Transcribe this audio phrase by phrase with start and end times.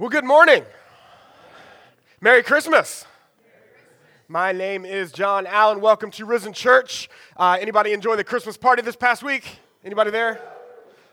[0.00, 0.64] Well, good morning.
[2.22, 3.04] Merry Christmas.
[4.28, 5.82] My name is John Allen.
[5.82, 7.10] Welcome to Risen Church.
[7.36, 9.58] Uh, anybody enjoy the Christmas party this past week?
[9.84, 10.40] Anybody there?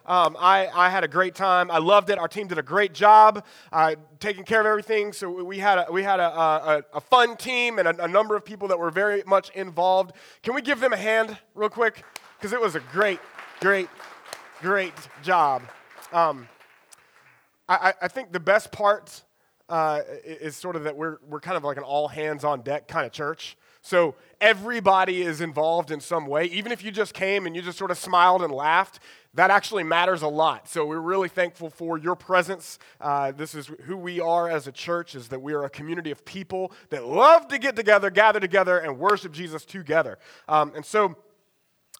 [0.05, 1.69] Um, I, I, had a great time.
[1.69, 2.17] I loved it.
[2.17, 5.11] Our team did a great job uh, taking care of everything.
[5.11, 8.37] So we had a, we had a, a, a fun team and a, a, number
[8.37, 10.13] of people that were very much involved.
[10.43, 12.05] Can we give them a hand real quick?
[12.37, 13.19] Because it was a great,
[13.59, 13.89] great,
[14.61, 14.93] great
[15.23, 15.63] job.
[16.13, 16.47] Um,
[17.69, 19.23] I, I, think the best part
[19.69, 22.87] uh, is sort of that we're, we're kind of like an all hands on deck
[22.87, 23.57] kind of church.
[23.81, 26.45] So everybody is involved in some way.
[26.45, 28.99] Even if you just came and you just sort of smiled and laughed,
[29.33, 30.67] that actually matters a lot.
[30.67, 32.79] So we're really thankful for your presence.
[32.99, 36.11] Uh, this is who we are as a church: is that we are a community
[36.11, 40.17] of people that love to get together, gather together, and worship Jesus together.
[40.47, 41.15] Um, and so.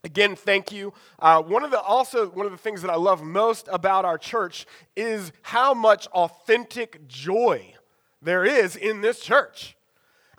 [0.04, 0.94] Again, thank you.
[1.20, 4.18] Uh, one of the also one of the things that I love most about our
[4.18, 4.66] church
[4.96, 7.74] is how much authentic joy
[8.22, 9.76] there is in this church.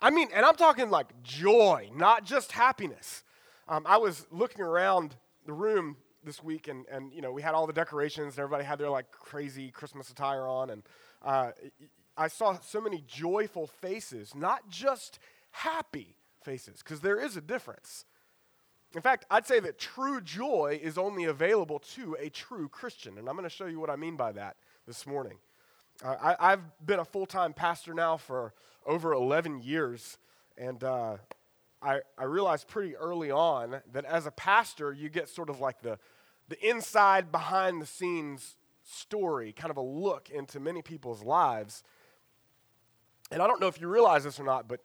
[0.00, 3.24] I mean, and I'm talking like joy, not just happiness.
[3.68, 7.54] Um, I was looking around the room this week, and, and you know, we had
[7.54, 10.82] all the decorations, and everybody had their like crazy Christmas attire on, and
[11.22, 11.50] uh,
[12.16, 15.18] I saw so many joyful faces, not just
[15.50, 18.04] happy faces, because there is a difference.
[18.94, 23.28] In fact, I'd say that true joy is only available to a true Christian, and
[23.28, 25.38] I'm going to show you what I mean by that this morning.
[26.02, 28.54] Uh, I, have been a full time pastor now for
[28.86, 30.16] over 11 years,
[30.56, 31.16] and uh,
[31.82, 35.82] I, I realized pretty early on that as a pastor, you get sort of like
[35.82, 35.98] the,
[36.48, 41.82] the inside, behind the scenes story, kind of a look into many people's lives.
[43.30, 44.80] And I don't know if you realize this or not, but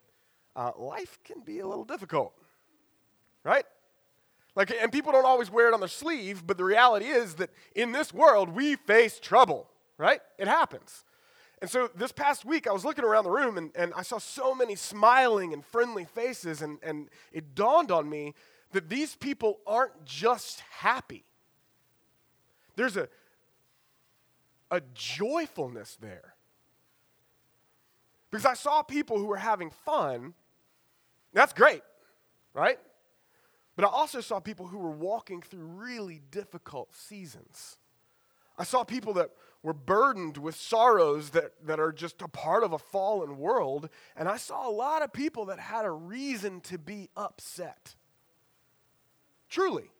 [0.54, 2.34] uh, life can be a little difficult,
[3.44, 3.64] right?
[4.56, 7.50] Like, and people don't always wear it on their sleeve, but the reality is that
[7.74, 10.20] in this world, we face trouble right?
[10.38, 11.04] It happens.
[11.60, 14.18] And so this past week, I was looking around the room and, and I saw
[14.18, 18.34] so many smiling and friendly faces, and, and it dawned on me
[18.72, 21.24] that these people aren't just happy.
[22.76, 23.08] There's a,
[24.70, 26.34] a joyfulness there.
[28.30, 30.34] Because I saw people who were having fun.
[31.32, 31.82] That's great,
[32.52, 32.80] right?
[33.76, 37.78] But I also saw people who were walking through really difficult seasons.
[38.56, 39.30] I saw people that
[39.62, 43.88] were burdened with sorrows that, that are just a part of a fallen world.
[44.16, 47.96] And I saw a lot of people that had a reason to be upset.
[49.48, 49.90] Truly.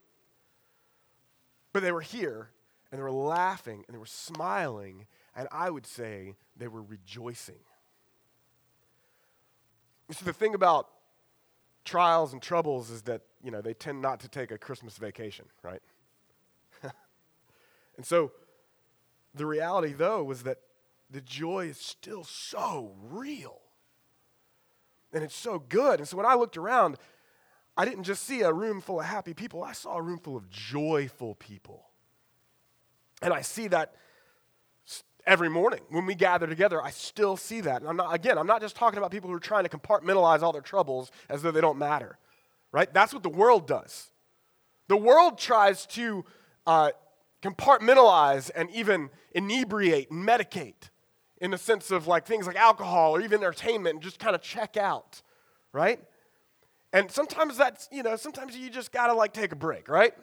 [1.73, 2.51] But they were here
[2.93, 7.59] and they were laughing and they were smiling, and I would say they were rejoicing.
[10.09, 10.89] You see, the thing about
[11.85, 15.45] trials and troubles is that, you know, they tend not to take a Christmas vacation,
[15.63, 15.83] right?
[17.97, 18.33] and so
[19.35, 20.59] the reality, though, was that
[21.11, 23.61] the joy is still so real.
[25.13, 26.01] And it's so good.
[26.01, 26.97] And so when I looked around,
[27.77, 30.37] I didn't just see a room full of happy people, I saw a room full
[30.37, 31.87] of joyful people.
[33.23, 33.95] And I see that
[35.27, 38.47] every morning when we gather together i still see that and i'm not again i'm
[38.47, 41.51] not just talking about people who are trying to compartmentalize all their troubles as though
[41.51, 42.19] they don't matter
[42.75, 44.11] right that's what the world does
[44.89, 46.25] the world tries to
[46.67, 46.91] uh,
[47.43, 50.91] compartmentalize and even inebriate and medicate
[51.39, 54.41] in the sense of like things like alcohol or even entertainment and just kind of
[54.41, 55.23] check out,
[55.73, 56.01] right?
[56.93, 60.15] And sometimes that's, you know, sometimes you just got to like take a break, right?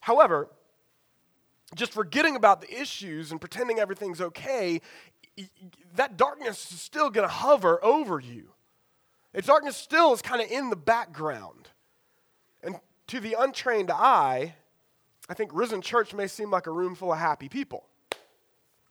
[0.00, 0.48] However,
[1.74, 4.80] just forgetting about the issues and pretending everything's okay,
[5.96, 8.50] that darkness is still to hover over you.
[9.32, 11.68] Its darkness still is kind of in the background.
[13.08, 14.54] To the untrained eye,
[15.28, 17.84] I think Risen Church may seem like a room full of happy people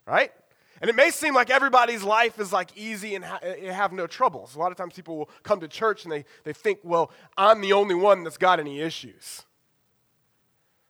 [0.06, 0.32] right?
[0.82, 4.08] And it may seem like everybody's life is like easy and ha- eh, have no
[4.08, 4.56] troubles.
[4.56, 7.62] A lot of times people will come to church and they, they think, well, I'm
[7.62, 9.44] the only one that's got any issues.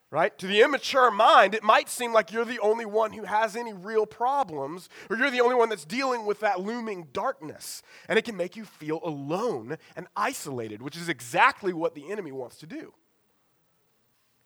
[0.09, 0.38] Right?
[0.38, 3.73] To the immature mind, it might seem like you're the only one who has any
[3.73, 7.81] real problems, or you're the only one that's dealing with that looming darkness.
[8.07, 12.31] And it can make you feel alone and isolated, which is exactly what the enemy
[12.31, 12.94] wants to do.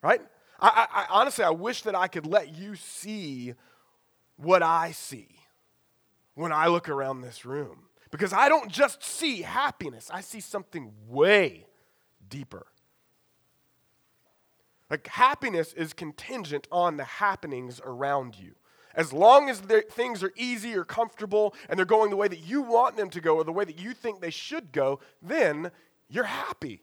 [0.07, 0.21] Right?
[0.61, 3.55] I, I, I honestly, I wish that I could let you see
[4.37, 5.27] what I see
[6.33, 7.79] when I look around this room.
[8.09, 11.65] Because I don't just see happiness, I see something way
[12.29, 12.67] deeper.
[14.89, 18.53] Like, happiness is contingent on the happenings around you.
[18.95, 22.61] As long as things are easy or comfortable and they're going the way that you
[22.61, 25.69] want them to go or the way that you think they should go, then
[26.07, 26.81] you're happy.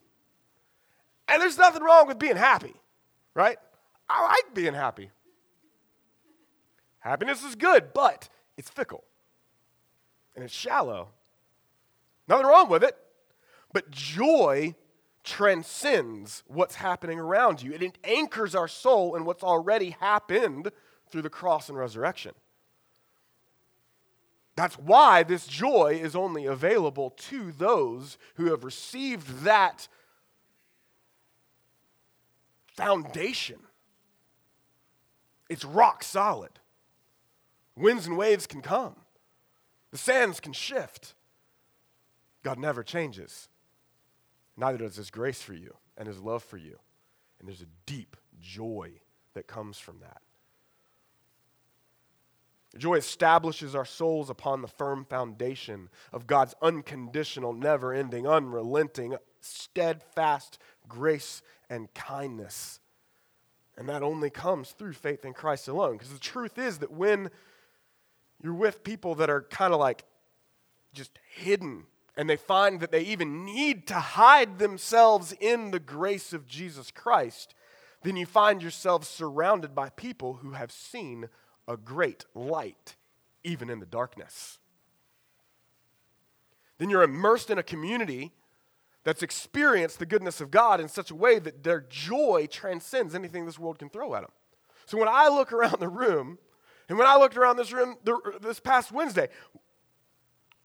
[1.27, 2.75] And there's nothing wrong with being happy,
[3.35, 3.57] right?
[4.09, 5.11] I like being happy.
[6.99, 9.03] Happiness is good, but it's fickle.
[10.35, 11.09] and it's shallow.
[12.27, 12.97] Nothing wrong with it.
[13.71, 14.75] But joy
[15.23, 17.73] transcends what's happening around you.
[17.73, 20.71] It anchors our soul in what's already happened
[21.09, 22.33] through the cross and resurrection.
[24.55, 29.87] That's why this joy is only available to those who have received that
[32.75, 33.59] foundation.
[35.49, 36.51] It's rock solid.
[37.77, 38.95] Winds and waves can come,
[39.91, 41.13] the sands can shift.
[42.43, 43.49] God never changes.
[44.55, 46.77] Neither does His grace for you and His love for you.
[47.39, 48.91] And there's a deep joy
[49.33, 50.21] that comes from that.
[52.77, 59.15] Joy establishes our souls upon the firm foundation of God's unconditional, never ending, unrelenting,
[59.45, 62.79] steadfast grace and kindness.
[63.77, 65.93] And that only comes through faith in Christ alone.
[65.93, 67.29] Because the truth is that when
[68.41, 70.05] you're with people that are kind of like
[70.93, 76.31] just hidden and they find that they even need to hide themselves in the grace
[76.31, 77.53] of Jesus Christ,
[78.03, 81.27] then you find yourself surrounded by people who have seen
[81.67, 82.95] a great light,
[83.43, 84.59] even in the darkness.
[86.77, 88.31] Then you're immersed in a community
[89.05, 93.45] that's experienced the goodness of God in such a way that their joy transcends anything
[93.45, 94.31] this world can throw at them.
[94.87, 96.39] So when I look around the room,
[96.89, 97.97] and when I looked around this room
[98.41, 99.29] this past Wednesday,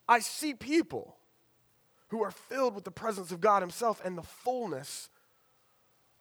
[0.09, 1.17] I see people
[2.09, 5.11] who are filled with the presence of God Himself and the fullness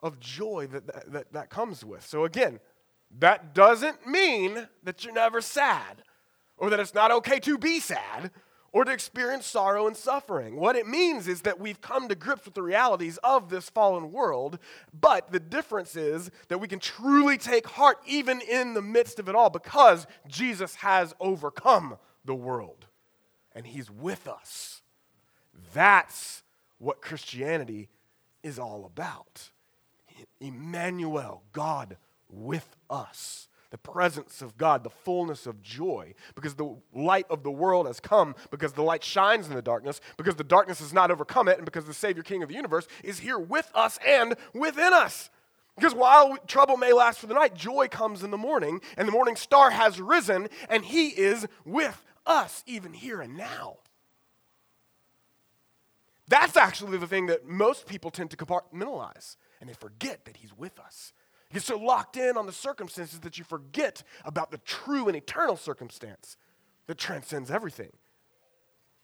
[0.04, 2.06] of joy that that, that, that comes with.
[2.06, 2.60] So again,
[3.19, 6.04] that doesn't mean that you're never sad
[6.57, 8.31] or that it's not okay to be sad
[8.71, 10.56] or to experience sorrow and suffering.
[10.56, 14.12] What it means is that we've come to grips with the realities of this fallen
[14.12, 14.60] world,
[15.00, 19.30] but the difference is that we can truly take heart even in the midst of
[19.30, 22.86] it all because Jesus has overcome the world
[23.54, 24.81] and he's with us.
[25.74, 26.44] That's
[26.77, 27.89] what Christianity
[28.44, 29.50] is all about.
[30.39, 31.98] Emmanuel, God
[32.30, 33.48] with us.
[33.71, 38.00] The presence of God, the fullness of joy, because the light of the world has
[38.00, 41.57] come, because the light shines in the darkness, because the darkness has not overcome it,
[41.57, 45.30] and because the Savior King of the universe is here with us and within us.
[45.75, 49.13] Because while trouble may last for the night, joy comes in the morning, and the
[49.13, 53.77] morning star has risen, and He is with us, even here and now.
[56.27, 60.57] That's actually the thing that most people tend to compartmentalize, and they forget that He's
[60.57, 61.13] with us.
[61.50, 65.18] You get so locked in on the circumstances that you forget about the true and
[65.18, 66.38] eternal circumstance
[66.88, 67.92] that transcends everything.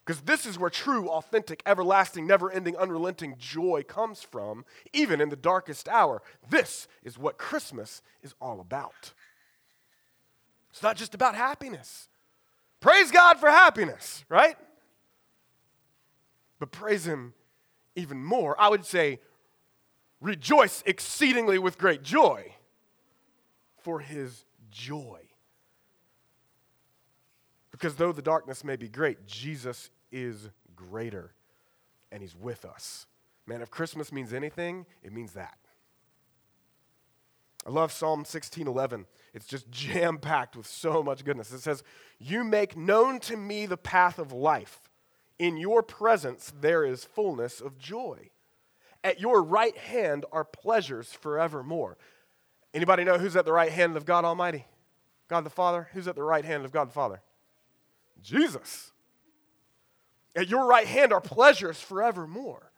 [0.05, 4.63] Because this is where true, authentic, everlasting, never ending, unrelenting joy comes from,
[4.93, 6.21] even in the darkest hour.
[6.47, 9.13] This is what Christmas is all about.
[10.69, 12.07] It's not just about happiness.
[12.79, 14.55] Praise God for happiness, right?
[16.59, 17.33] But praise Him
[17.95, 18.59] even more.
[18.61, 19.19] I would say,
[20.21, 22.53] rejoice exceedingly with great joy
[23.77, 25.21] for his joy.
[27.71, 31.33] Because though the darkness may be great, Jesus is greater
[32.11, 33.05] and he's with us.
[33.45, 35.57] Man, if Christmas means anything, it means that.
[37.65, 39.05] I love Psalm 16:11.
[39.33, 41.51] It's just jam-packed with so much goodness.
[41.51, 41.83] It says,
[42.19, 44.89] "You make known to me the path of life.
[45.37, 48.29] In your presence there is fullness of joy."
[49.05, 51.95] At your right hand are pleasures forevermore.
[52.73, 54.65] Anybody know who's at the right hand of God Almighty?
[55.27, 55.89] God the Father?
[55.93, 57.21] Who's at the right hand of God the Father?
[58.23, 58.91] Jesus.
[60.35, 62.71] At your right hand are pleasures forevermore.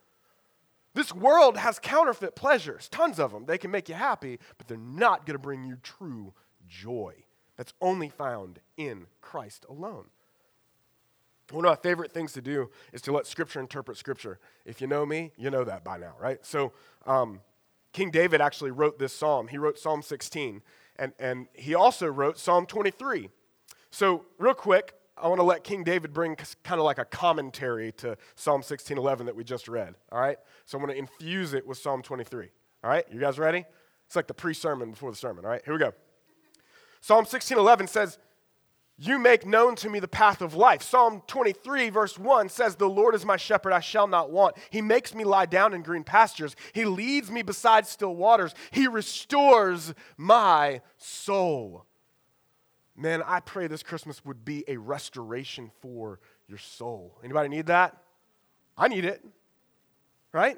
[0.94, 3.46] This world has counterfeit pleasures, tons of them.
[3.46, 6.34] They can make you happy, but they're not going to bring you true
[6.68, 7.14] joy.
[7.56, 10.08] That's only found in Christ alone.
[11.52, 14.40] One of my favorite things to do is to let Scripture interpret Scripture.
[14.66, 16.46] If you know me, you know that by now, right?
[16.46, 16.74] So,
[17.06, 17.40] um,
[17.94, 19.48] King David actually wrote this psalm.
[19.48, 20.62] He wrote Psalm 16,
[20.98, 23.30] and, and he also wrote Psalm 23.
[23.92, 27.94] So, real quick, I want to let King David bring kind of like a commentary
[27.94, 30.38] to Psalm 16, 11 that we just read, all right?
[30.66, 32.50] So, I'm going to infuse it with Psalm 23,
[32.84, 33.06] all right?
[33.10, 33.64] You guys ready?
[34.06, 35.62] It's like the pre sermon before the sermon, all right?
[35.64, 35.94] Here we go.
[37.00, 38.18] Psalm 16, 11 says,
[39.00, 40.82] you make known to me the path of life.
[40.82, 44.58] Psalm 23, verse 1 says, The Lord is my shepherd, I shall not want.
[44.72, 46.56] He makes me lie down in green pastures.
[46.74, 48.56] He leads me beside still waters.
[48.72, 51.86] He restores my soul.
[52.96, 57.20] Man, I pray this Christmas would be a restoration for your soul.
[57.24, 57.96] Anybody need that?
[58.76, 59.24] I need it.
[60.32, 60.58] Right?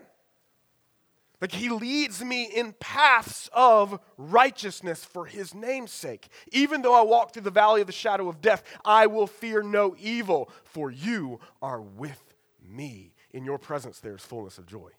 [1.41, 6.27] Like he leads me in paths of righteousness for his name's sake.
[6.51, 9.63] Even though I walk through the valley of the shadow of death, I will fear
[9.63, 12.21] no evil, for you are with
[12.61, 13.13] me.
[13.31, 14.89] In your presence there is fullness of joy.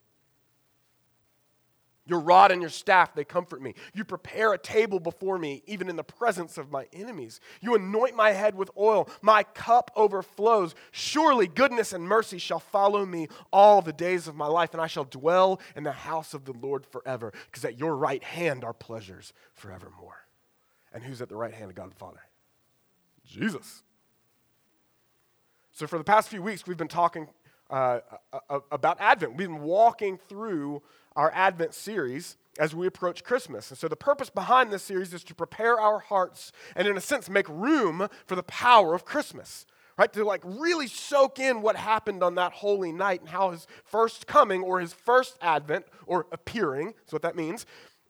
[2.11, 3.77] Your rod and your staff, they comfort me.
[3.95, 7.39] You prepare a table before me, even in the presence of my enemies.
[7.61, 9.09] You anoint my head with oil.
[9.23, 10.75] My cup overflows.
[10.91, 14.89] Surely goodness and mercy shall follow me all the days of my life, and I
[14.89, 18.73] shall dwell in the house of the Lord forever, because at your right hand are
[18.73, 20.27] pleasures forevermore.
[20.93, 22.23] And who's at the right hand of God the Father?
[23.25, 23.85] Jesus.
[25.71, 27.29] So, for the past few weeks, we've been talking
[27.71, 28.01] uh,
[28.73, 29.37] about Advent.
[29.37, 30.83] We've been walking through
[31.17, 33.71] our Advent series as we approach Christmas.
[33.71, 37.01] And so, the purpose behind this series is to prepare our hearts and, in a
[37.01, 39.67] sense, make room for the power of Christmas.
[39.99, 40.13] Right?
[40.15, 44.27] To like really soak in what happened on that holy night and how his first
[44.27, 47.67] coming or his first advent or appearing, that's what that means,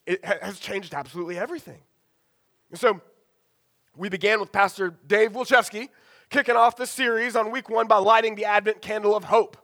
[0.06, 1.80] it has changed absolutely everything.
[2.70, 3.00] And so
[3.96, 5.88] we began with Pastor Dave Wilczewski
[6.28, 9.56] kicking off the series on week one by lighting the Advent candle of hope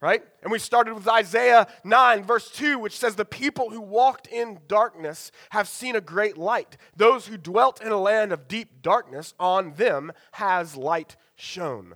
[0.00, 0.22] right?
[0.42, 4.60] And we started with Isaiah 9, verse 2, which says, The people who walked in
[4.68, 6.76] darkness have seen a great light.
[6.96, 11.94] Those who dwelt in a land of deep darkness, on them has light shone.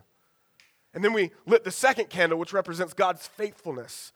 [0.94, 4.12] And then we lit the second candle, which represents God's faithfulness.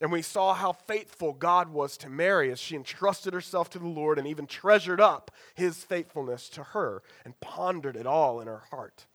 [0.00, 3.88] And we saw how faithful God was to Mary as she entrusted herself to the
[3.88, 8.62] Lord and even treasured up his faithfulness to her and pondered it all in her
[8.70, 9.06] heart.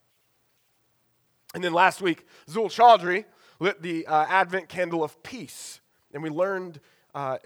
[1.53, 3.25] And then last week, Zul Chaudhry
[3.63, 5.79] lit the uh, Advent candle of peace,
[6.13, 6.79] and we learned
[7.15, 7.37] uh,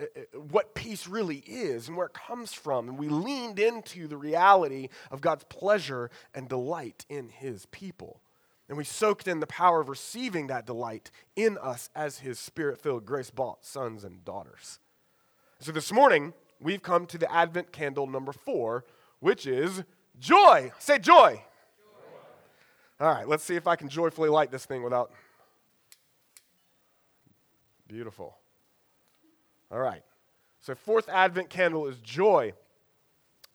[0.49, 2.89] what peace really is and where it comes from.
[2.89, 8.21] And we leaned into the reality of God's pleasure and delight in His people.
[8.67, 12.79] And we soaked in the power of receiving that delight in us as His spirit
[12.79, 14.79] filled, grace bought sons and daughters.
[15.59, 18.85] So this morning, we've come to the Advent candle number four,
[19.19, 19.83] which is
[20.19, 20.71] joy.
[20.79, 21.41] Say joy.
[22.99, 23.05] joy.
[23.05, 25.11] All right, let's see if I can joyfully light this thing without
[27.87, 28.35] Beautiful.
[29.71, 30.03] All right.
[30.59, 32.53] So, fourth Advent candle is joy.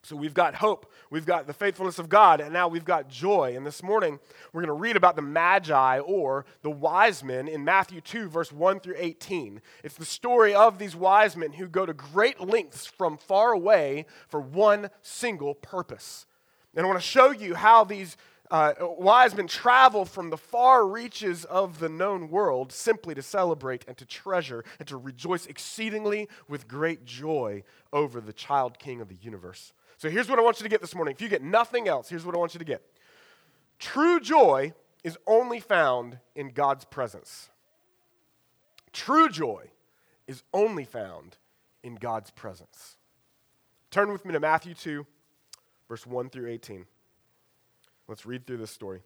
[0.05, 3.55] So, we've got hope, we've got the faithfulness of God, and now we've got joy.
[3.57, 4.19] And this morning,
[4.53, 8.51] we're going to read about the Magi or the wise men in Matthew 2, verse
[8.51, 9.61] 1 through 18.
[9.85, 14.07] It's the story of these wise men who go to great lengths from far away
[14.29, 16.27] for one single purpose.
[16.75, 18.17] And I want to show you how these
[18.53, 23.83] uh, wise men travel from the far reaches of the known world simply to celebrate
[23.89, 27.63] and to treasure and to rejoice exceedingly with great joy
[27.95, 29.73] over the child king of the universe.
[29.97, 31.15] So here's what I want you to get this morning.
[31.15, 32.83] If you get nothing else, here's what I want you to get.
[33.79, 37.49] True joy is only found in God's presence.
[38.93, 39.71] True joy
[40.27, 41.39] is only found
[41.83, 42.99] in God's presence.
[43.91, 45.07] Turn with me to Matthew 2,
[45.89, 46.85] verse 1 through 18.
[48.13, 49.01] Let's read through this story.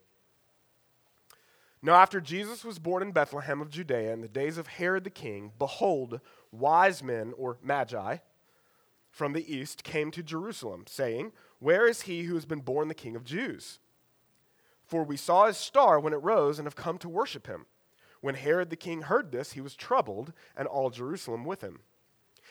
[1.81, 5.11] Now, after Jesus was born in Bethlehem of Judea in the days of Herod the
[5.11, 6.21] king, behold,
[6.51, 8.17] wise men, or magi,
[9.13, 12.95] from the east came to Jerusalem, saying, Where is he who has been born the
[12.95, 13.79] king of Jews?
[14.85, 17.67] For we saw his star when it rose and have come to worship him.
[18.21, 21.79] When Herod the king heard this, he was troubled, and all Jerusalem with him.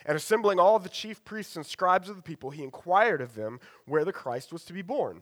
[0.06, 3.60] And assembling all the chief priests and scribes of the people, he inquired of them
[3.84, 5.22] where the Christ was to be born.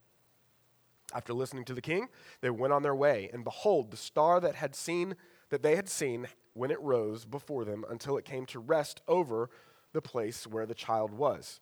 [1.13, 2.07] After listening to the king,
[2.41, 5.15] they went on their way, and behold, the star that had seen
[5.49, 9.49] that they had seen when it rose before them until it came to rest over
[9.93, 11.59] the place where the child was.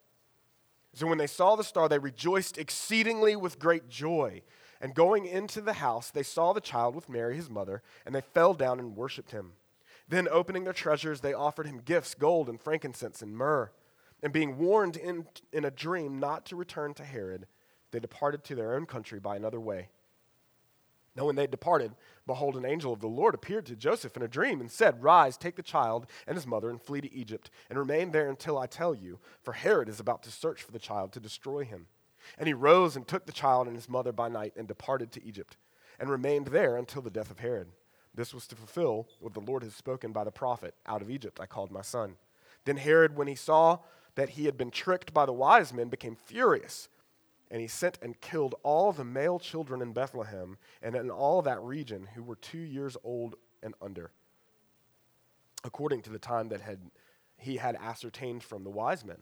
[0.93, 4.41] So when they saw the star, they rejoiced exceedingly with great joy.
[4.81, 8.21] And going into the house, they saw the child with Mary, his mother, and they
[8.21, 9.53] fell down and worshipped him.
[10.07, 13.71] Then, opening their treasures, they offered him gifts gold and frankincense and myrrh.
[14.23, 17.45] And being warned in, in a dream not to return to Herod,
[17.91, 19.89] they departed to their own country by another way.
[21.15, 24.27] Now, when they departed, behold, an angel of the Lord appeared to Joseph in a
[24.27, 27.77] dream and said, Rise, take the child and his mother and flee to Egypt, and
[27.77, 31.11] remain there until I tell you, for Herod is about to search for the child
[31.13, 31.87] to destroy him.
[32.37, 35.23] And he rose and took the child and his mother by night and departed to
[35.25, 35.57] Egypt,
[35.99, 37.69] and remained there until the death of Herod.
[38.13, 41.39] This was to fulfill what the Lord had spoken by the prophet Out of Egypt
[41.39, 42.15] I called my son.
[42.65, 43.79] Then Herod, when he saw
[44.15, 46.87] that he had been tricked by the wise men, became furious.
[47.51, 51.61] And he sent and killed all the male children in Bethlehem and in all that
[51.61, 54.11] region who were two years old and under,
[55.63, 56.79] according to the time that had,
[57.37, 59.17] he had ascertained from the wise men.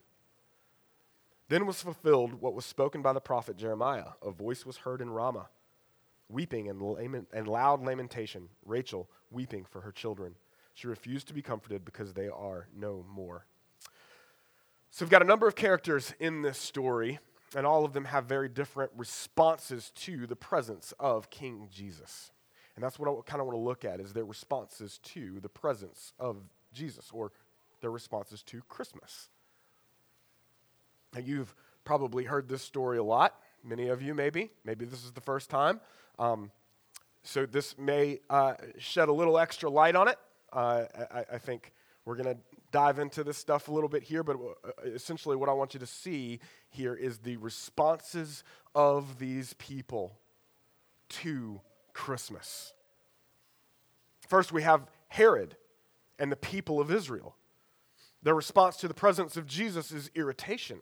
[1.49, 4.09] Then was fulfilled what was spoken by the prophet Jeremiah.
[4.21, 5.47] A voice was heard in Ramah,
[6.27, 10.35] weeping and, lament, and loud lamentation, Rachel weeping for her children.
[10.73, 13.45] She refused to be comforted because they are no more.
[14.91, 17.19] So we've got a number of characters in this story,
[17.55, 22.31] and all of them have very different responses to the presence of King Jesus.
[22.75, 25.49] And that's what I kind of want to look at is their responses to the
[25.49, 26.37] presence of
[26.73, 27.31] Jesus or
[27.81, 29.29] their responses to Christmas.
[31.13, 33.39] Now, you've probably heard this story a lot.
[33.63, 34.51] Many of you, maybe.
[34.63, 35.79] Maybe this is the first time.
[36.19, 36.51] Um,
[37.23, 40.17] so, this may uh, shed a little extra light on it.
[40.53, 41.73] Uh, I, I, think
[42.05, 42.37] we're going to
[42.71, 45.79] dive into this stuff a little bit here, but uh, essentially, what I want you
[45.79, 48.43] to see here is the responses
[48.75, 50.17] of these people
[51.09, 51.61] to
[51.93, 52.73] Christmas.
[54.27, 55.55] First, we have Herod
[56.19, 57.35] and the people of Israel.
[58.23, 60.79] Their response to the presence of Jesus is irritation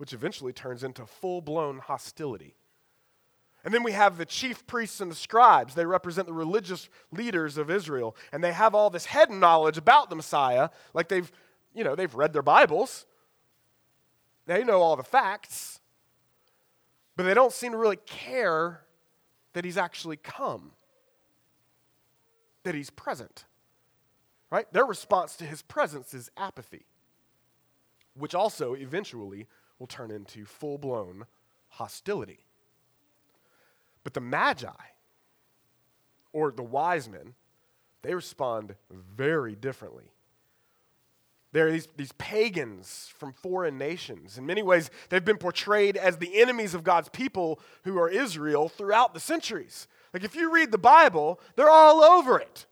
[0.00, 2.54] which eventually turns into full blown hostility.
[3.64, 5.74] And then we have the chief priests and the scribes.
[5.74, 8.16] They represent the religious leaders of Israel.
[8.32, 10.70] And they have all this head knowledge about the Messiah.
[10.94, 11.30] Like they've,
[11.74, 13.06] you know, they've read their Bibles.
[14.46, 15.80] They know all the facts.
[17.16, 18.82] But they don't seem to really care
[19.52, 20.72] that he's actually come,
[22.62, 23.44] that he's present.
[24.50, 24.72] Right?
[24.72, 26.86] Their response to his presence is apathy,
[28.14, 29.46] which also eventually
[29.78, 31.26] will turn into full blown
[31.68, 32.46] hostility.
[34.04, 34.68] But the Magi,
[36.32, 37.34] or the wise men,
[38.02, 40.12] they respond very differently.
[41.52, 44.38] They're these, these pagans from foreign nations.
[44.38, 48.68] In many ways, they've been portrayed as the enemies of God's people who are Israel
[48.68, 49.88] throughout the centuries.
[50.14, 52.66] Like, if you read the Bible, they're all over it.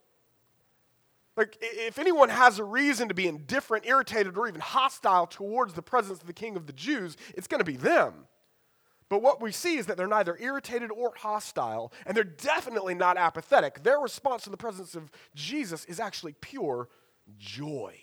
[1.35, 5.81] Like, if anyone has a reason to be indifferent, irritated, or even hostile towards the
[5.81, 8.13] presence of the king of the Jews, it's going to be them.
[9.09, 13.17] But what we see is that they're neither irritated or hostile, and they're definitely not
[13.17, 13.83] apathetic.
[13.83, 16.87] Their response to the presence of Jesus is actually pure
[17.37, 17.95] joy.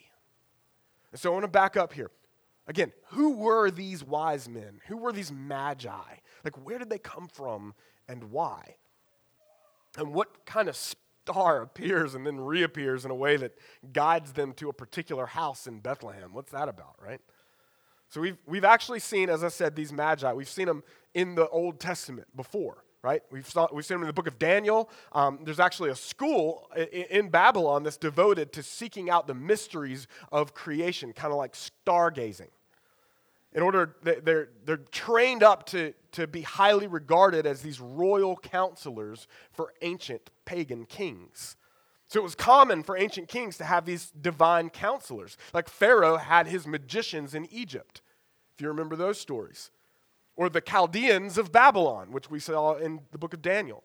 [1.12, 2.11] And so I want to back up here.
[2.66, 4.81] Again, who were these wise men?
[4.88, 6.16] Who were these magi?
[6.45, 7.75] Like, where did they come from
[8.09, 8.75] and why?
[9.97, 13.57] And what kind of star appears and then reappears in a way that
[13.92, 16.33] guides them to a particular house in Bethlehem.
[16.33, 17.21] What's that about, right?
[18.09, 20.33] So we've, we've actually seen, as I said, these magi.
[20.33, 20.83] We've seen them
[21.14, 23.23] in the Old Testament before, right?
[23.31, 24.90] We've, saw, we've seen them in the book of Daniel.
[25.12, 30.07] Um, there's actually a school in, in Babylon that's devoted to seeking out the mysteries
[30.31, 32.49] of creation, kind of like stargazing
[33.57, 39.27] in order they're, they're trained up to, to be highly regarded as these royal counselors
[39.51, 41.57] for ancient pagan kings
[42.09, 46.47] so it was common for ancient kings to have these divine counselors like pharaoh had
[46.47, 48.03] his magicians in egypt
[48.55, 49.71] if you remember those stories
[50.37, 53.83] or the chaldeans of babylon which we saw in the book of daniel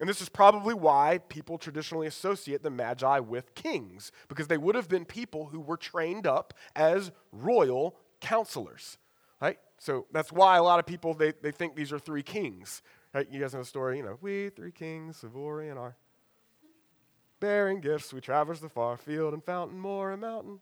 [0.00, 4.74] and this is probably why people traditionally associate the Magi with kings, because they would
[4.74, 8.98] have been people who were trained up as royal counselors,
[9.40, 9.58] right?
[9.78, 12.82] So that's why a lot of people, they, they think these are three kings,
[13.14, 13.26] right?
[13.30, 15.96] You guys know the story, you know, we three kings of Orient are
[17.40, 20.60] bearing gifts, we traverse the far field and fountain, moor and mountain.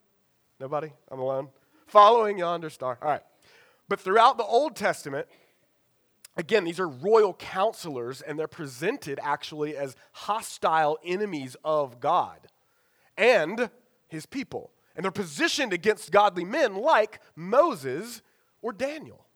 [0.60, 0.92] Nobody?
[1.10, 1.48] I'm alone.
[1.86, 2.98] Following yonder star.
[3.02, 3.22] All right.
[3.88, 5.26] But throughout the Old Testament,
[6.36, 12.38] again, these are royal counselors, and they're presented actually as hostile enemies of God
[13.16, 13.70] and
[14.08, 14.70] his people.
[14.96, 18.22] And they're positioned against godly men like Moses
[18.62, 19.26] or Daniel.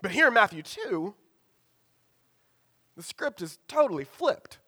[0.00, 1.14] But here in Matthew 2,
[2.96, 4.58] the script is totally flipped.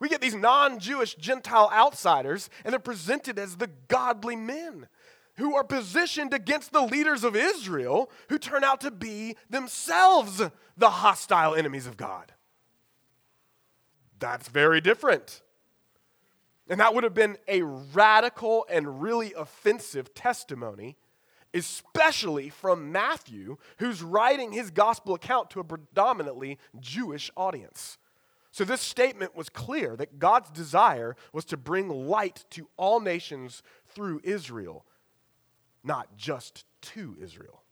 [0.00, 4.88] We get these non Jewish Gentile outsiders, and they're presented as the godly men
[5.36, 10.42] who are positioned against the leaders of Israel who turn out to be themselves
[10.76, 12.32] the hostile enemies of God.
[14.18, 15.42] That's very different.
[16.68, 20.96] And that would have been a radical and really offensive testimony,
[21.52, 27.98] especially from Matthew, who's writing his gospel account to a predominantly Jewish audience.
[28.52, 33.62] So, this statement was clear that God's desire was to bring light to all nations
[33.86, 34.84] through Israel,
[35.84, 37.62] not just to Israel.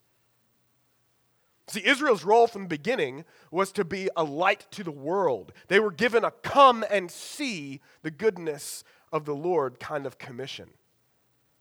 [1.66, 5.52] See, Israel's role from the beginning was to be a light to the world.
[5.68, 10.70] They were given a come and see the goodness of the Lord kind of commission,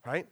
[0.06, 0.28] right?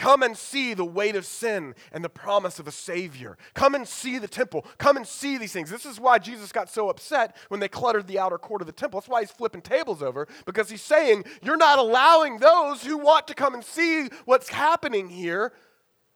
[0.00, 3.36] Come and see the weight of sin and the promise of a Savior.
[3.52, 4.64] Come and see the temple.
[4.78, 5.68] Come and see these things.
[5.68, 8.72] This is why Jesus got so upset when they cluttered the outer court of the
[8.72, 8.98] temple.
[8.98, 13.28] That's why he's flipping tables over, because he's saying, You're not allowing those who want
[13.28, 15.52] to come and see what's happening here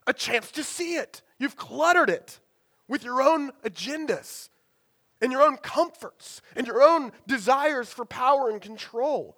[0.06, 1.20] a chance to see it.
[1.38, 2.40] You've cluttered it
[2.88, 4.48] with your own agendas
[5.20, 9.36] and your own comforts and your own desires for power and control.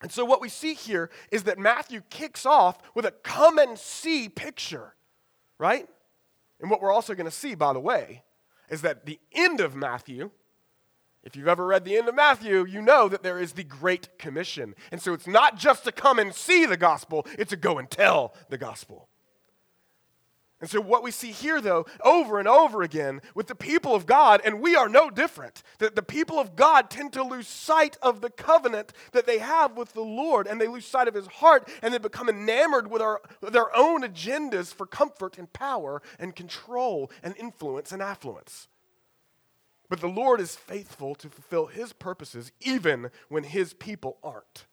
[0.00, 3.78] And so, what we see here is that Matthew kicks off with a come and
[3.78, 4.94] see picture,
[5.58, 5.88] right?
[6.60, 8.22] And what we're also going to see, by the way,
[8.70, 10.30] is that the end of Matthew,
[11.24, 14.18] if you've ever read the end of Matthew, you know that there is the Great
[14.18, 14.74] Commission.
[14.92, 17.90] And so, it's not just to come and see the gospel, it's to go and
[17.90, 19.08] tell the gospel.
[20.60, 24.06] And so, what we see here, though, over and over again with the people of
[24.06, 27.96] God, and we are no different, that the people of God tend to lose sight
[28.02, 31.28] of the covenant that they have with the Lord, and they lose sight of His
[31.28, 36.34] heart, and they become enamored with, our, their own agendas for comfort and power and
[36.34, 38.66] control and influence and affluence.
[39.88, 44.66] But the Lord is faithful to fulfill His purposes even when His people aren't.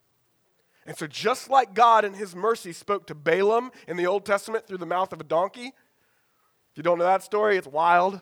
[0.86, 4.68] And so, just like God in his mercy spoke to Balaam in the Old Testament
[4.68, 8.22] through the mouth of a donkey, if you don't know that story, it's wild.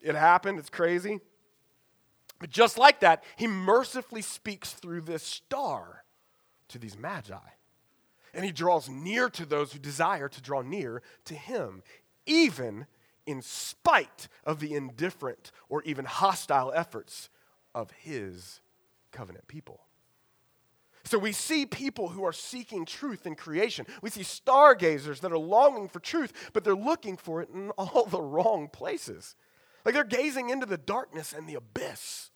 [0.00, 1.20] It happened, it's crazy.
[2.38, 6.04] But just like that, he mercifully speaks through this star
[6.68, 7.36] to these magi.
[8.34, 11.82] And he draws near to those who desire to draw near to him,
[12.26, 12.86] even
[13.26, 17.30] in spite of the indifferent or even hostile efforts
[17.74, 18.60] of his
[19.10, 19.80] covenant people.
[21.08, 23.86] So we see people who are seeking truth in creation.
[24.02, 28.04] We see stargazers that are longing for truth, but they're looking for it in all
[28.04, 29.34] the wrong places.
[29.86, 32.28] Like they're gazing into the darkness and the abyss.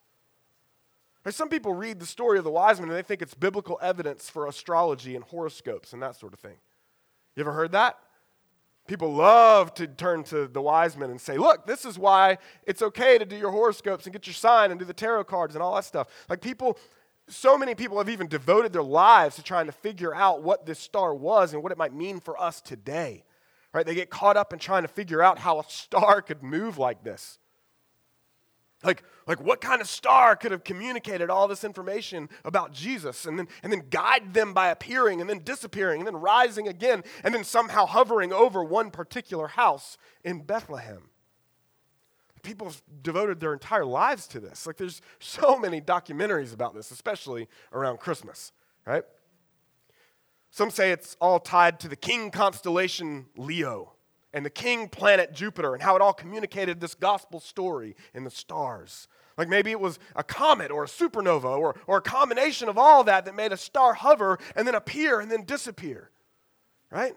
[1.29, 4.31] some people read the story of the wise men and they think it's biblical evidence
[4.31, 6.57] for astrology and horoscopes and that sort of thing.
[7.37, 7.99] You ever heard that?
[8.87, 12.81] People love to turn to the wise men and say, look, this is why it's
[12.81, 15.63] okay to do your horoscopes and get your sign and do the tarot cards and
[15.63, 16.09] all that stuff.
[16.31, 16.79] Like people
[17.33, 20.79] so many people have even devoted their lives to trying to figure out what this
[20.79, 23.25] star was and what it might mean for us today.
[23.73, 23.87] Right?
[23.87, 27.03] They get caught up in trying to figure out how a star could move like
[27.03, 27.39] this.
[28.85, 33.39] Like, like what kind of star could have communicated all this information about Jesus and
[33.39, 37.33] then, and then guide them by appearing and then disappearing and then rising again and
[37.33, 41.12] then somehow hovering over one particular house in Bethlehem?
[42.43, 44.67] People have devoted their entire lives to this.
[44.67, 48.53] Like there's so many documentaries about this, especially around Christmas,
[48.87, 49.05] right?
[50.51, 53.93] Some say it's all tied to the king constellation Leo
[54.35, 58.31] and the king planet Jupiter and how it all communicated this gospel story in the
[58.31, 59.09] stars.
[59.39, 63.05] Like maybe it was a comet or a supernova or, or a combination of all
[63.05, 66.11] that that made a star hover and then appear and then disappear,
[66.91, 67.15] right?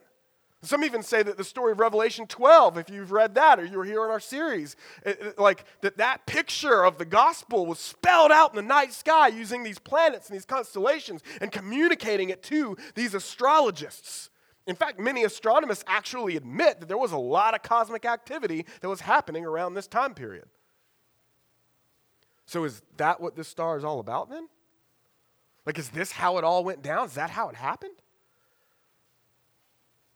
[0.65, 3.77] Some even say that the story of Revelation 12, if you've read that or you
[3.77, 4.75] were here in our series,
[5.05, 8.91] it, it, like that that picture of the gospel was spelled out in the night
[8.91, 14.29] sky using these planets and these constellations and communicating it to these astrologists.
[14.65, 18.89] In fact, many astronomers actually admit that there was a lot of cosmic activity that
[18.89, 20.45] was happening around this time period.
[22.47, 24.47] So, is that what this star is all about then?
[25.65, 27.05] Like, is this how it all went down?
[27.05, 27.95] Is that how it happened?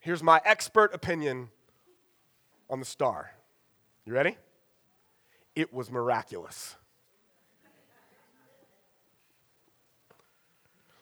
[0.00, 1.50] Here's my expert opinion
[2.68, 3.32] on the star.
[4.06, 4.36] You ready?
[5.54, 6.76] It was miraculous.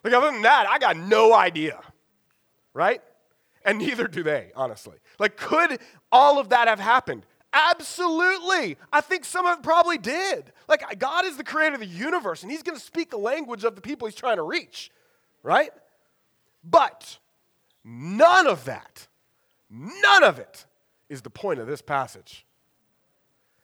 [0.03, 1.79] Like, other than that, I got no idea,
[2.73, 3.01] right?
[3.65, 4.97] And neither do they, honestly.
[5.17, 5.79] Like, could
[6.11, 7.25] all of that have happened?
[7.51, 8.77] Absolutely.
[8.93, 10.51] I think some of it probably did.
[10.67, 13.63] Like, God is the creator of the universe, and He's going to speak the language
[13.63, 14.91] of the people He's trying to reach,
[15.43, 15.71] right?
[16.63, 17.17] But
[17.91, 19.07] None of that,
[19.67, 20.67] none of it
[21.09, 22.45] is the point of this passage.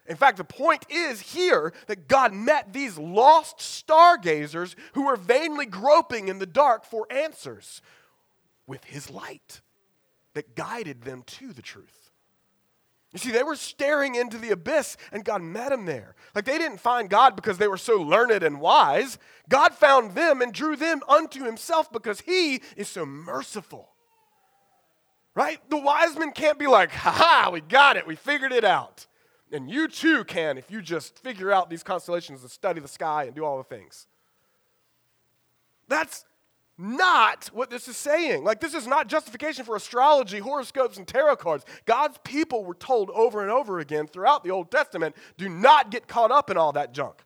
[0.07, 5.67] In fact, the point is here that God met these lost stargazers who were vainly
[5.67, 7.83] groping in the dark for answers
[8.65, 9.61] with his light
[10.33, 12.09] that guided them to the truth.
[13.13, 16.15] You see, they were staring into the abyss and God met them there.
[16.33, 19.19] Like they didn't find God because they were so learned and wise.
[19.49, 23.94] God found them and drew them unto himself because he is so merciful.
[25.35, 25.59] Right?
[25.69, 29.05] The wise men can't be like, ha ha, we got it, we figured it out.
[29.51, 33.25] And you too can if you just figure out these constellations and study the sky
[33.25, 34.07] and do all the things.
[35.87, 36.25] That's
[36.77, 38.43] not what this is saying.
[38.43, 41.65] Like, this is not justification for astrology, horoscopes, and tarot cards.
[41.85, 46.07] God's people were told over and over again throughout the Old Testament do not get
[46.07, 47.23] caught up in all that junk.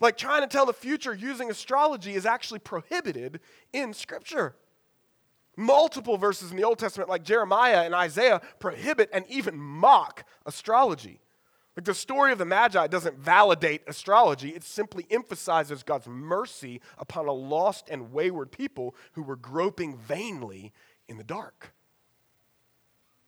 [0.00, 3.40] Like, trying to tell the future using astrology is actually prohibited
[3.72, 4.56] in Scripture.
[5.56, 11.20] Multiple verses in the Old Testament, like Jeremiah and Isaiah, prohibit and even mock astrology.
[11.76, 17.26] Like the story of the Magi doesn't validate astrology, it simply emphasizes God's mercy upon
[17.26, 20.72] a lost and wayward people who were groping vainly
[21.08, 21.74] in the dark.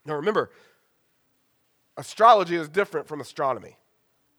[0.07, 0.51] Now remember,
[1.97, 3.77] astrology is different from astronomy.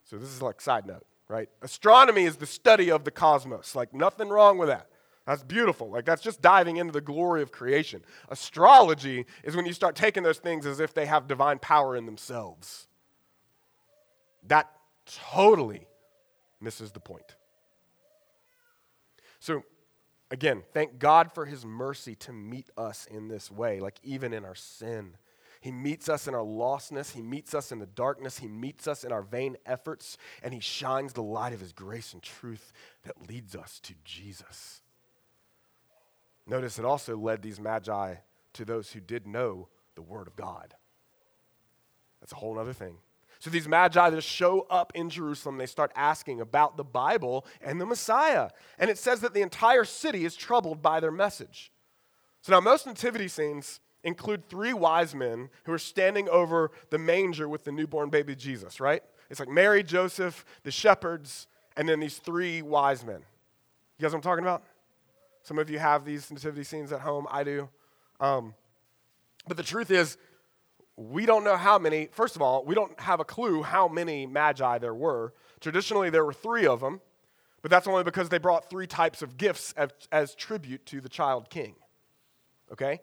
[0.05, 1.49] So this is like side note, right?
[1.61, 3.75] Astronomy is the study of the cosmos.
[3.75, 4.87] Like nothing wrong with that.
[5.29, 5.91] That's beautiful.
[5.91, 8.01] Like that's just diving into the glory of creation.
[8.29, 12.07] Astrology is when you start taking those things as if they have divine power in
[12.07, 12.87] themselves.
[14.47, 14.71] That
[15.05, 15.85] totally
[16.59, 17.35] misses the point.
[19.39, 19.61] So,
[20.31, 24.43] again, thank God for his mercy to meet us in this way, like even in
[24.43, 25.15] our sin.
[25.61, 27.11] He meets us in our lostness.
[27.11, 28.39] He meets us in the darkness.
[28.39, 30.17] He meets us in our vain efforts.
[30.41, 34.81] And He shines the light of His grace and truth that leads us to Jesus.
[36.49, 38.15] Notice it also led these magi
[38.53, 40.73] to those who did know the Word of God.
[42.19, 42.97] That's a whole other thing.
[43.39, 47.79] So these magi that show up in Jerusalem, they start asking about the Bible and
[47.79, 48.49] the Messiah.
[48.79, 51.71] And it says that the entire city is troubled by their message.
[52.41, 57.47] So now most nativity scenes include three wise men who are standing over the manger
[57.47, 59.03] with the newborn baby Jesus, right?
[59.29, 63.21] It's like Mary, Joseph, the shepherds, and then these three wise men.
[63.99, 64.63] You guys what I'm talking about?
[65.43, 67.27] Some of you have these nativity scenes at home.
[67.29, 67.69] I do.
[68.19, 68.53] Um,
[69.47, 70.17] but the truth is,
[70.95, 74.27] we don't know how many, first of all, we don't have a clue how many
[74.27, 75.33] magi there were.
[75.61, 76.99] Traditionally, there were three of them,
[77.61, 81.09] but that's only because they brought three types of gifts as, as tribute to the
[81.09, 81.75] child king.
[82.71, 82.99] Okay?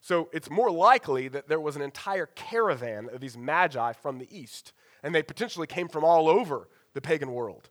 [0.00, 4.28] So it's more likely that there was an entire caravan of these magi from the
[4.30, 4.72] east,
[5.02, 7.68] and they potentially came from all over the pagan world.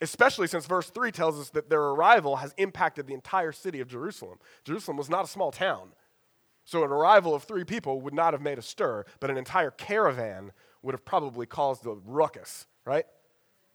[0.00, 3.88] Especially since verse 3 tells us that their arrival has impacted the entire city of
[3.88, 4.38] Jerusalem.
[4.64, 5.90] Jerusalem was not a small town.
[6.64, 9.70] So an arrival of three people would not have made a stir, but an entire
[9.70, 10.52] caravan
[10.82, 13.06] would have probably caused a ruckus, right?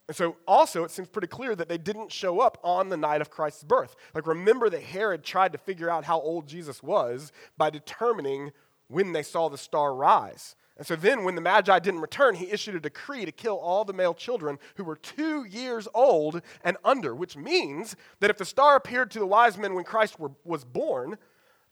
[0.08, 3.22] And so, also, it seems pretty clear that they didn't show up on the night
[3.22, 3.96] of Christ's birth.
[4.16, 8.52] Like, remember that Herod tried to figure out how old Jesus was by determining
[8.88, 10.56] when they saw the star rise.
[10.80, 13.84] And so, then when the Magi didn't return, he issued a decree to kill all
[13.84, 18.46] the male children who were two years old and under, which means that if the
[18.46, 21.18] star appeared to the wise men when Christ were, was born,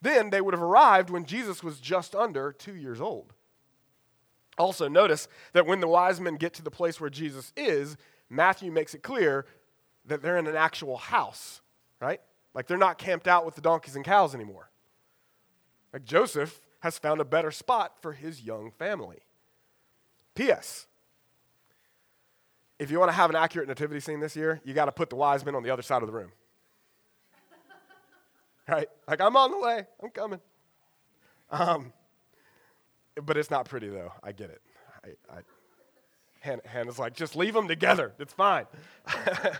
[0.02, 3.32] then they would have arrived when Jesus was just under two years old.
[4.58, 7.96] Also, notice that when the wise men get to the place where Jesus is,
[8.30, 9.46] Matthew makes it clear
[10.06, 11.62] that they're in an actual house,
[12.02, 12.20] right?
[12.54, 14.70] Like they're not camped out with the donkeys and cows anymore.
[15.94, 19.20] Like Joseph has found a better spot for his young family.
[20.36, 20.88] P.S.
[22.80, 25.10] If you want to have an accurate nativity scene this year, you got to put
[25.10, 26.32] the wise men on the other side of the room.
[28.70, 28.88] right?
[29.08, 30.40] Like, I'm on the way, I'm coming.
[31.52, 31.92] Um,
[33.22, 34.14] but it's not pretty, though.
[34.24, 34.62] I get it.
[35.04, 35.40] I, I
[36.40, 38.14] Hannah, Hannah's like, just leave them together.
[38.20, 38.68] It's fine.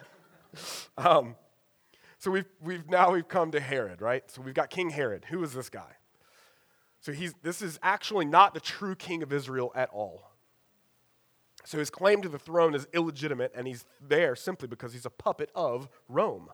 [0.98, 1.36] um,
[2.20, 4.24] so we've, we've now we've come to Herod, right?
[4.32, 5.26] So we've got King Herod.
[5.26, 5.98] Who is this guy?
[7.00, 10.32] So he's, this is actually not the true king of Israel at all.
[11.64, 15.10] So his claim to the throne is illegitimate, and he's there simply because he's a
[15.10, 16.50] puppet of Rome,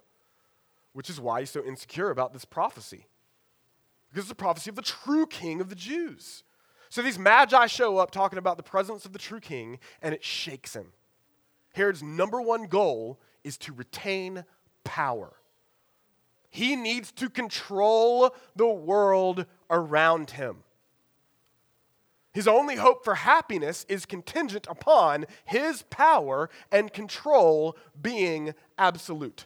[0.94, 3.06] which is why he's so insecure about this prophecy.
[4.10, 6.44] Because it's a prophecy of the true king of the Jews.
[6.90, 10.24] So these magi show up talking about the presence of the true king, and it
[10.24, 10.94] shakes him.
[11.74, 14.46] Herod's number one goal is to retain
[14.84, 15.34] power.
[16.50, 20.64] He needs to control the world around him.
[22.34, 29.46] His only hope for happiness is contingent upon his power and control being absolute.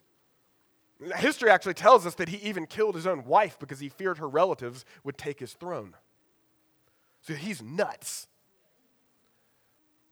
[1.18, 4.28] History actually tells us that he even killed his own wife because he feared her
[4.30, 5.96] relatives would take his throne.
[7.22, 8.28] So he's nuts.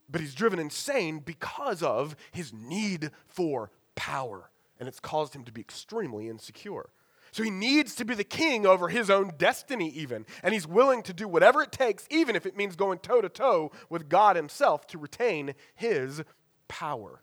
[0.10, 4.50] But he's driven insane because of his need for power.
[4.80, 6.90] And it's caused him to be extremely insecure.
[7.36, 10.26] So he needs to be the king over his own destiny, even.
[10.42, 13.28] And he's willing to do whatever it takes, even if it means going toe to
[13.28, 16.24] toe with God himself to retain his
[16.70, 17.22] power.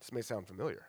[0.00, 0.82] This may sound familiar.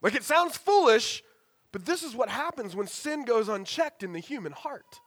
[0.00, 1.24] Like it sounds foolish,
[1.72, 5.00] but this is what happens when sin goes unchecked in the human heart.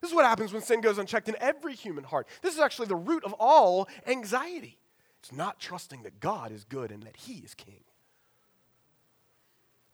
[0.00, 2.26] This is what happens when sin goes unchecked in every human heart.
[2.40, 4.78] This is actually the root of all anxiety.
[5.20, 7.84] It's not trusting that God is good and that He is king.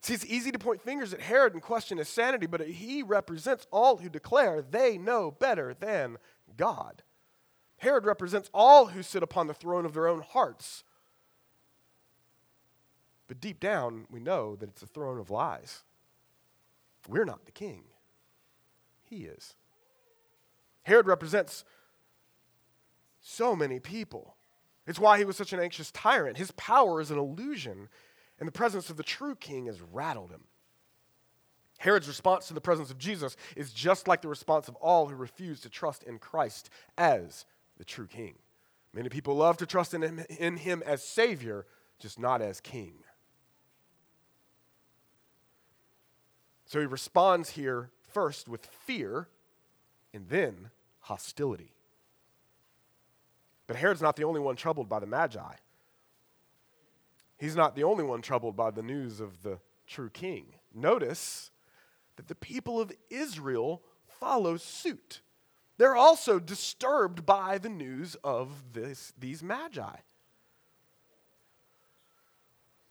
[0.01, 3.67] See, it's easy to point fingers at Herod and question his sanity, but he represents
[3.73, 6.19] all who declare they know better than
[6.57, 7.03] God.
[7.79, 10.85] Herod represents all who sit upon the throne of their own hearts.
[13.27, 15.83] But deep down, we know that it's a throne of lies.
[17.09, 17.85] We're not the king,
[19.05, 19.55] he is.
[20.83, 21.65] Herod represents
[23.21, 24.37] so many people.
[24.87, 26.39] It's why he was such an anxious tyrant.
[26.39, 27.89] His power is an illusion,
[28.39, 30.45] and the presence of the true king has rattled him.
[31.79, 35.15] Herod's response to the presence of Jesus is just like the response of all who
[35.15, 37.45] refuse to trust in Christ as
[37.79, 38.35] the true king.
[38.93, 41.67] Many people love to trust in him, in him as Savior,
[41.99, 42.95] just not as King.
[46.67, 49.29] So he responds here first with fear
[50.13, 50.71] and then
[51.01, 51.73] hostility.
[53.67, 55.55] But Herod's not the only one troubled by the Magi.
[57.39, 60.47] He's not the only one troubled by the news of the true king.
[60.75, 61.51] Notice
[62.17, 63.83] that the people of Israel
[64.21, 65.21] follow suit.
[65.79, 69.97] They're also disturbed by the news of this, these Magi.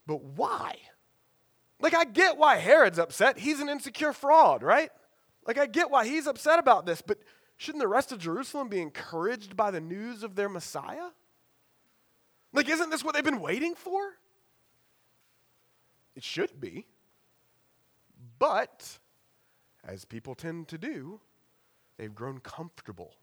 [0.06, 0.76] But why?
[1.80, 3.38] Like, I get why Herod's upset.
[3.38, 4.90] He's an insecure fraud, right?
[5.46, 7.18] Like, I get why he's upset about this, but
[7.58, 11.10] shouldn't the rest of Jerusalem be encouraged by the news of their Messiah?
[12.54, 14.00] Like, isn't this what they've been waiting for?
[16.18, 16.84] It should be.
[18.40, 18.98] But,
[19.84, 21.20] as people tend to do,
[21.96, 23.14] they've grown comfortable.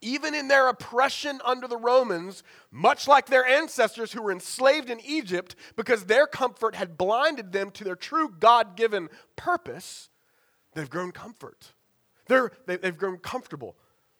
[0.00, 4.98] Even in their oppression under the Romans, much like their ancestors who were enslaved in
[5.00, 10.08] Egypt because their comfort had blinded them to their true God given purpose,
[10.72, 11.74] they've grown comfort.
[12.28, 13.76] They're, they, have grown comfortable.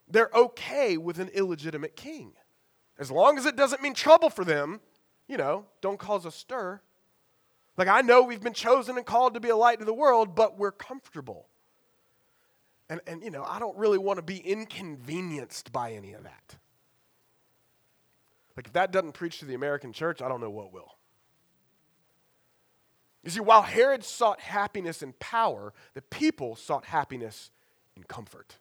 [0.06, 2.32] They're okay with an illegitimate king.
[2.98, 4.80] As long as it doesn't mean trouble for them,
[5.30, 6.82] you know, don't cause a stir.
[7.80, 10.34] Like, I know we've been chosen and called to be a light to the world,
[10.34, 11.48] but we're comfortable.
[12.90, 16.58] And, and you know, I don't really want to be inconvenienced by any of that.
[18.54, 20.98] Like, if that doesn't preach to the American church, I don't know what will.
[23.24, 27.50] You see, while Herod sought happiness and power, the people sought happiness
[27.96, 28.58] and comfort.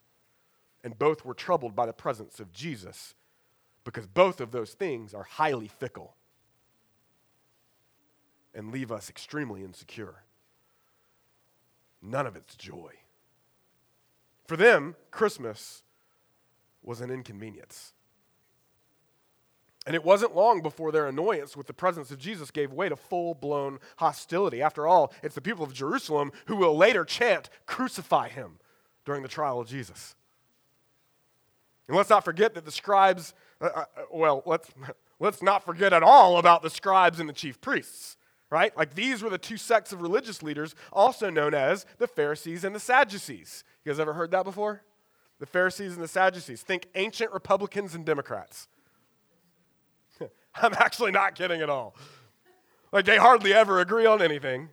[0.81, 3.15] And both were troubled by the presence of Jesus
[3.83, 6.15] because both of those things are highly fickle
[8.53, 10.23] and leave us extremely insecure.
[12.01, 12.93] None of it's joy.
[14.47, 15.83] For them, Christmas
[16.81, 17.93] was an inconvenience.
[19.85, 22.95] And it wasn't long before their annoyance with the presence of Jesus gave way to
[22.95, 24.61] full blown hostility.
[24.61, 28.59] After all, it's the people of Jerusalem who will later chant, Crucify him
[29.05, 30.15] during the trial of Jesus.
[31.87, 34.69] And let's not forget that the scribes, uh, uh, well, let's,
[35.19, 38.15] let's not forget at all about the scribes and the chief priests,
[38.49, 38.75] right?
[38.77, 42.75] Like these were the two sects of religious leaders, also known as the Pharisees and
[42.75, 43.63] the Sadducees.
[43.83, 44.83] You guys ever heard that before?
[45.39, 46.61] The Pharisees and the Sadducees.
[46.61, 48.67] Think ancient Republicans and Democrats.
[50.55, 51.95] I'm actually not kidding at all.
[52.91, 54.69] Like they hardly ever agree on anything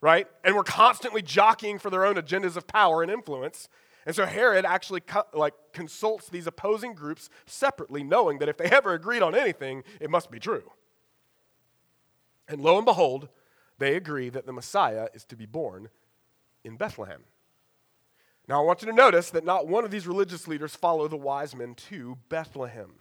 [0.00, 0.26] right?
[0.44, 3.68] And we're constantly jockeying for their own agendas of power and influence.
[4.06, 8.66] And so Herod actually co- like consults these opposing groups separately, knowing that if they
[8.66, 10.70] ever agreed on anything, it must be true.
[12.48, 13.28] And lo and behold,
[13.78, 15.88] they agree that the Messiah is to be born
[16.64, 17.22] in Bethlehem.
[18.48, 21.16] Now, I want you to notice that not one of these religious leaders follow the
[21.16, 22.94] wise men to Bethlehem.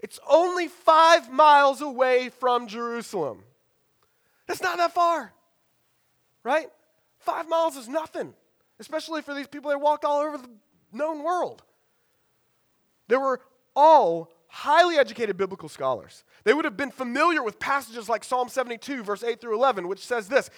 [0.00, 3.44] It's only five miles away from Jerusalem.
[4.46, 5.32] That's not that far
[6.44, 6.68] right?
[7.18, 8.34] Five miles is nothing,
[8.78, 10.48] especially for these people that walked all over the
[10.92, 11.62] known world.
[13.08, 13.40] They were
[13.74, 16.22] all highly educated biblical scholars.
[16.44, 19.98] They would have been familiar with passages like Psalm 72, verse 8 through 11, which
[20.06, 20.48] says this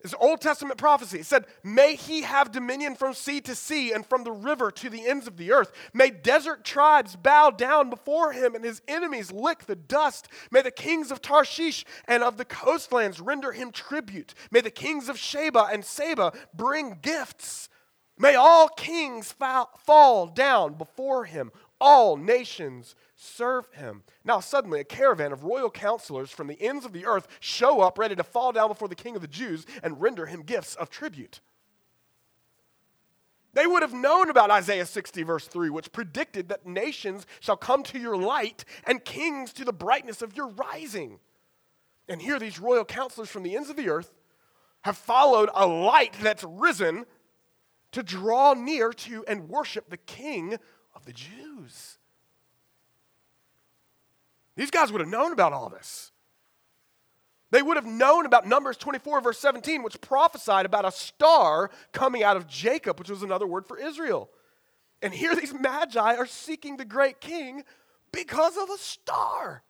[0.00, 1.20] it's Old Testament prophecy.
[1.20, 4.90] It said, May he have dominion from sea to sea and from the river to
[4.90, 5.72] the ends of the earth.
[5.94, 10.28] May desert tribes bow down before him and his enemies lick the dust.
[10.50, 14.34] May the kings of Tarshish and of the coastlands render him tribute.
[14.50, 17.70] May the kings of Sheba and Seba bring gifts.
[18.18, 24.02] May all kings fall down before him, all nations serve him.
[24.24, 27.98] Now, suddenly, a caravan of royal counselors from the ends of the earth show up
[27.98, 30.90] ready to fall down before the king of the Jews and render him gifts of
[30.90, 31.40] tribute.
[33.54, 37.82] They would have known about Isaiah 60, verse 3, which predicted that nations shall come
[37.84, 41.18] to your light and kings to the brightness of your rising.
[42.06, 44.12] And here, these royal counselors from the ends of the earth
[44.82, 47.06] have followed a light that's risen
[47.92, 50.58] to draw near to and worship the king
[50.94, 51.95] of the Jews.
[54.56, 56.12] These guys would have known about all this.
[57.50, 62.22] They would have known about Numbers 24, verse 17, which prophesied about a star coming
[62.22, 64.30] out of Jacob, which was another word for Israel.
[65.00, 67.62] And here these magi are seeking the great king
[68.12, 69.62] because of a star.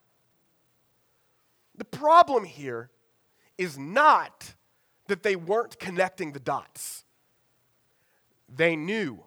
[1.77, 2.91] The problem here
[3.59, 4.55] is not
[5.09, 7.05] that they weren't connecting the dots.
[8.49, 9.23] They knew.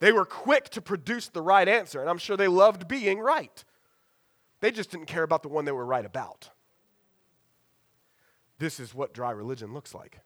[0.00, 3.64] They were quick to produce the right answer, and I'm sure they loved being right.
[4.62, 6.48] They just didn't care about the one they were right about.
[8.60, 10.20] This is what dry religion looks like.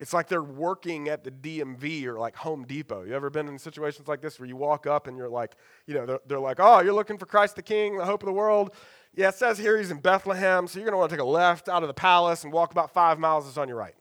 [0.00, 3.04] It's like they're working at the DMV or like Home Depot.
[3.04, 5.52] You ever been in situations like this where you walk up and you're like,
[5.86, 8.26] you know, they're, they're like, oh, you're looking for Christ the King, the hope of
[8.26, 8.74] the world.
[9.14, 11.28] Yeah, it says here he's in Bethlehem, so you're going to want to take a
[11.28, 13.46] left out of the palace and walk about five miles.
[13.46, 13.94] It's on your right.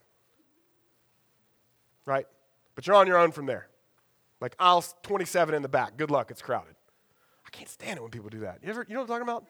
[2.05, 2.27] Right?
[2.75, 3.67] But you're on your own from there.
[4.39, 5.97] Like aisle 27 in the back.
[5.97, 6.75] Good luck, it's crowded.
[7.51, 8.59] I can't stand it when people do that.
[8.63, 9.47] You ever, you know what I'm talking about?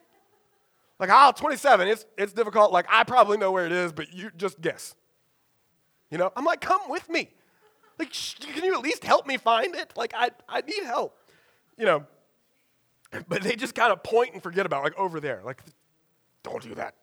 [1.00, 2.72] Like aisle 27, it's, it's difficult.
[2.72, 4.96] Like I probably know where it is, but you just guess.
[6.10, 7.30] You know, I'm like, come with me.
[7.98, 9.94] Like, sh- can you at least help me find it?
[9.96, 11.18] Like, I, I need help.
[11.78, 12.06] You know,
[13.28, 15.42] but they just kind of point and forget about, like over there.
[15.46, 15.62] Like,
[16.44, 16.96] don't do that.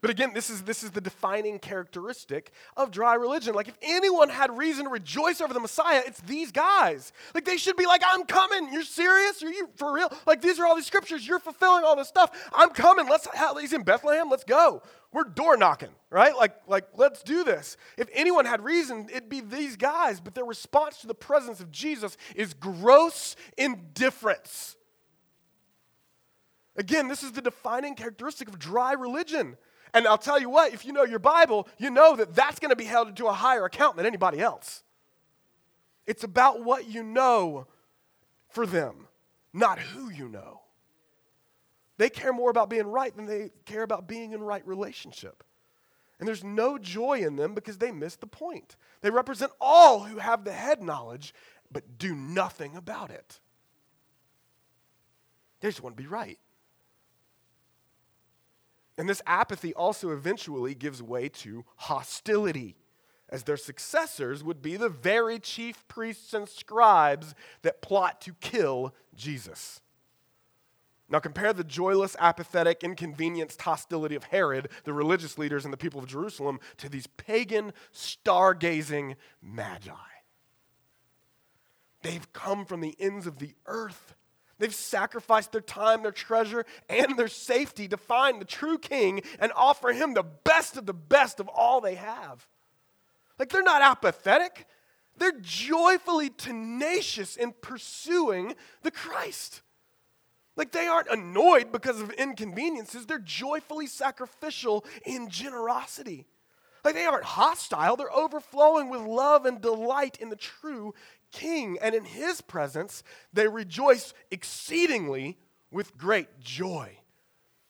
[0.00, 3.54] But again, this is, this is the defining characteristic of dry religion.
[3.54, 7.12] Like, if anyone had reason to rejoice over the Messiah, it's these guys.
[7.34, 8.72] Like, they should be like, I'm coming.
[8.72, 9.42] You're serious?
[9.42, 10.12] Are you for real?
[10.26, 11.26] Like, these are all these scriptures.
[11.26, 12.30] You're fulfilling all this stuff.
[12.52, 13.08] I'm coming.
[13.08, 13.26] Let's,
[13.60, 14.30] he's in Bethlehem.
[14.30, 14.82] Let's go.
[15.12, 16.36] We're door knocking, right?
[16.36, 17.76] Like, like, let's do this.
[17.96, 20.20] If anyone had reason, it'd be these guys.
[20.20, 24.76] But their response to the presence of Jesus is gross indifference.
[26.76, 29.56] Again, this is the defining characteristic of dry religion.
[29.94, 32.70] And I'll tell you what, if you know your Bible, you know that that's going
[32.70, 34.82] to be held to a higher account than anybody else.
[36.06, 37.66] It's about what you know
[38.48, 39.08] for them,
[39.52, 40.62] not who you know.
[41.98, 45.42] They care more about being right than they care about being in right relationship.
[46.18, 48.76] And there's no joy in them because they miss the point.
[49.02, 51.34] They represent all who have the head knowledge
[51.70, 53.40] but do nothing about it.
[55.60, 56.38] They just want to be right.
[58.98, 62.74] And this apathy also eventually gives way to hostility,
[63.28, 68.92] as their successors would be the very chief priests and scribes that plot to kill
[69.14, 69.80] Jesus.
[71.08, 76.00] Now, compare the joyless, apathetic, inconvenienced hostility of Herod, the religious leaders, and the people
[76.00, 79.92] of Jerusalem to these pagan, stargazing magi.
[82.02, 84.14] They've come from the ends of the earth
[84.58, 89.52] They've sacrificed their time, their treasure, and their safety to find the true king and
[89.54, 92.46] offer him the best of the best of all they have.
[93.38, 94.66] Like they're not apathetic,
[95.16, 99.62] they're joyfully tenacious in pursuing the Christ.
[100.56, 106.26] Like they aren't annoyed because of inconveniences, they're joyfully sacrificial in generosity.
[106.84, 110.94] Like they aren't hostile, they're overflowing with love and delight in the true
[111.30, 113.02] king, and in his presence
[113.32, 115.38] they rejoice exceedingly
[115.70, 116.98] with great joy.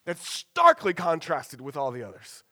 [0.05, 2.43] That's starkly contrasted with all the others.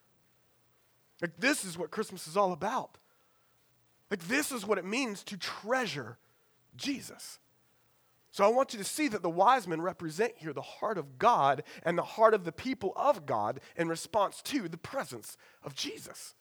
[1.23, 2.99] Like, this is what Christmas is all about.
[4.11, 6.19] Like, this is what it means to treasure
[6.77, 7.39] Jesus.
[8.31, 11.19] So, I want you to see that the wise men represent here the heart of
[11.19, 15.75] God and the heart of the people of God in response to the presence of
[15.75, 16.35] Jesus.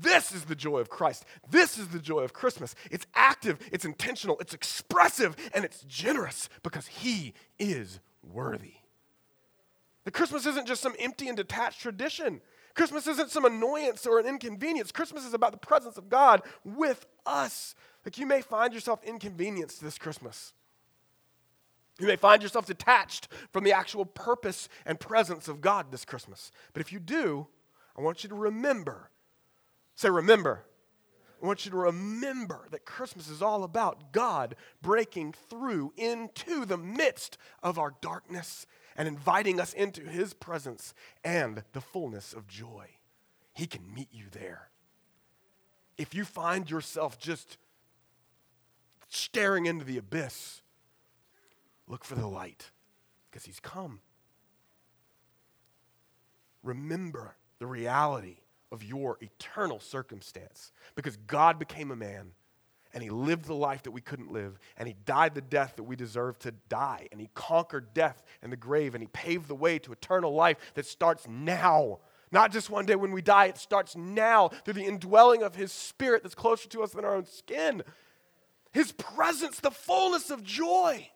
[0.00, 1.24] This is the joy of Christ.
[1.50, 2.74] This is the joy of Christmas.
[2.90, 8.74] It's active, it's intentional, it's expressive, and it's generous because He is worthy.
[10.04, 12.40] The Christmas isn't just some empty and detached tradition.
[12.74, 14.92] Christmas isn't some annoyance or an inconvenience.
[14.92, 17.74] Christmas is about the presence of God with us.
[18.04, 20.52] Like you may find yourself inconvenienced this Christmas.
[21.98, 26.52] You may find yourself detached from the actual purpose and presence of God this Christmas.
[26.72, 27.48] But if you do,
[27.96, 29.10] I want you to remember
[29.98, 30.62] Say, remember.
[31.42, 36.78] I want you to remember that Christmas is all about God breaking through into the
[36.78, 40.94] midst of our darkness and inviting us into His presence
[41.24, 42.90] and the fullness of joy.
[43.52, 44.70] He can meet you there.
[45.96, 47.58] If you find yourself just
[49.08, 50.62] staring into the abyss,
[51.88, 52.70] look for the light
[53.28, 53.98] because He's come.
[56.62, 58.36] Remember the reality
[58.70, 60.72] of your eternal circumstance.
[60.94, 62.32] Because God became a man
[62.94, 65.84] and he lived the life that we couldn't live and he died the death that
[65.84, 69.54] we deserve to die and he conquered death and the grave and he paved the
[69.54, 71.98] way to eternal life that starts now.
[72.30, 75.72] Not just one day when we die it starts now through the indwelling of his
[75.72, 77.82] spirit that's closer to us than our own skin.
[78.72, 81.10] His presence the fullness of joy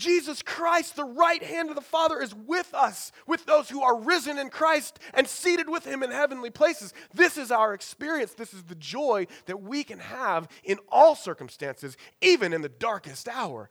[0.00, 4.00] Jesus Christ, the right hand of the Father, is with us, with those who are
[4.00, 6.94] risen in Christ and seated with Him in heavenly places.
[7.12, 8.32] This is our experience.
[8.32, 13.28] This is the joy that we can have in all circumstances, even in the darkest
[13.28, 13.68] hour,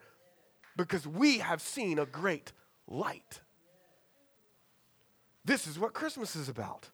[0.77, 2.51] because we have seen a great
[2.87, 3.41] light.
[5.43, 6.91] This is what Christmas is about.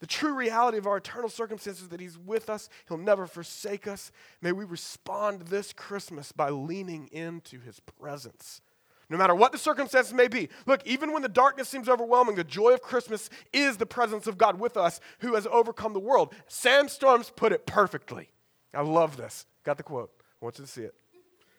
[0.00, 4.12] The true reality of our eternal circumstances that He's with us, He'll never forsake us.
[4.42, 8.60] May we respond this Christmas by leaning into His presence.
[9.08, 10.48] No matter what the circumstances may be.
[10.66, 14.36] Look, even when the darkness seems overwhelming, the joy of Christmas is the presence of
[14.36, 16.34] God with us who has overcome the world.
[16.48, 18.30] Sam Storms put it perfectly.
[18.74, 19.46] I love this.
[19.64, 20.10] Got the quote.
[20.42, 20.94] I want you to see it.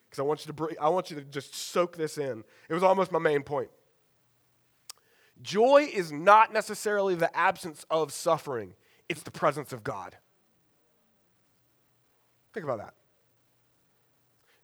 [0.10, 2.44] Because I want you to I want you to just soak this in.
[2.70, 3.70] It was almost my main point.
[5.42, 8.74] Joy is not necessarily the absence of suffering,
[9.08, 10.16] it's the presence of God.
[12.54, 12.94] Think about that.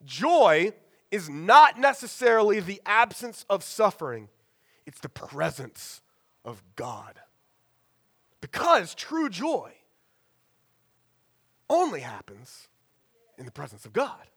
[0.03, 0.73] Joy
[1.11, 4.29] is not necessarily the absence of suffering,
[4.85, 6.01] it's the presence
[6.43, 7.19] of God.
[8.41, 9.71] Because true joy
[11.69, 12.67] only happens
[13.37, 14.27] in the presence of God.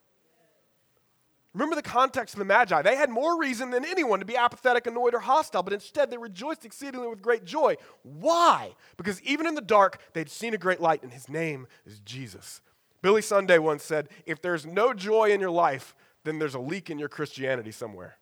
[1.57, 2.83] Remember the context of the Magi.
[2.83, 6.19] They had more reason than anyone to be apathetic, annoyed, or hostile, but instead they
[6.19, 7.77] rejoiced exceedingly with great joy.
[8.03, 8.75] Why?
[8.99, 12.61] Because even in the dark, they'd seen a great light, and his name is Jesus.
[13.01, 15.95] Billy Sunday once said, If there's no joy in your life,
[16.25, 18.19] then there's a leak in your Christianity somewhere.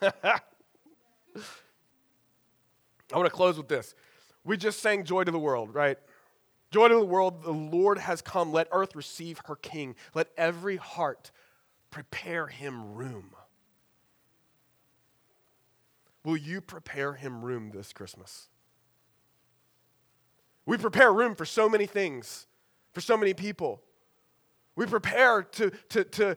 [0.00, 0.40] I
[3.12, 3.94] want to close with this.
[4.44, 5.98] We just sang Joy to the World, right?
[6.70, 8.50] Joy to the world, the Lord has come.
[8.50, 9.94] Let earth receive her King.
[10.14, 11.30] Let every heart
[11.96, 13.30] prepare him room.
[16.26, 18.50] Will you prepare him room this Christmas?
[20.66, 22.48] We prepare room for so many things,
[22.92, 23.80] for so many people.
[24.74, 26.36] We prepare to, to, to